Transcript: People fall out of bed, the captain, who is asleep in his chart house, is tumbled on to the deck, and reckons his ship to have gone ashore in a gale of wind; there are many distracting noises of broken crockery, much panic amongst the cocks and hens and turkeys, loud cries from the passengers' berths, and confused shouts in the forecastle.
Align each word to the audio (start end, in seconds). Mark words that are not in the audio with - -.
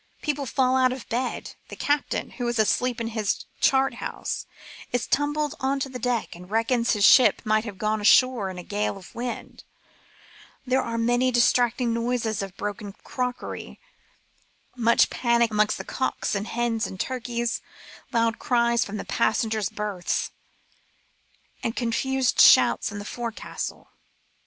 People 0.23 0.47
fall 0.47 0.75
out 0.75 0.91
of 0.91 1.07
bed, 1.09 1.53
the 1.69 1.75
captain, 1.75 2.31
who 2.31 2.47
is 2.47 2.57
asleep 2.57 2.99
in 2.99 3.09
his 3.09 3.45
chart 3.59 3.93
house, 4.01 4.47
is 4.91 5.05
tumbled 5.05 5.53
on 5.59 5.79
to 5.79 5.89
the 5.89 5.99
deck, 5.99 6.35
and 6.35 6.49
reckons 6.49 6.93
his 6.93 7.05
ship 7.05 7.43
to 7.43 7.61
have 7.61 7.77
gone 7.77 8.01
ashore 8.01 8.49
in 8.49 8.57
a 8.57 8.63
gale 8.63 8.97
of 8.97 9.13
wind; 9.13 9.63
there 10.65 10.81
are 10.81 10.97
many 10.97 11.29
distracting 11.29 11.93
noises 11.93 12.41
of 12.41 12.57
broken 12.57 12.93
crockery, 13.03 13.79
much 14.75 15.11
panic 15.11 15.51
amongst 15.51 15.77
the 15.77 15.83
cocks 15.83 16.33
and 16.33 16.47
hens 16.47 16.87
and 16.87 16.99
turkeys, 16.99 17.61
loud 18.11 18.39
cries 18.39 18.83
from 18.83 18.97
the 18.97 19.05
passengers' 19.05 19.69
berths, 19.69 20.31
and 21.61 21.75
confused 21.75 22.41
shouts 22.41 22.91
in 22.91 22.97
the 22.97 23.05
forecastle. 23.05 23.91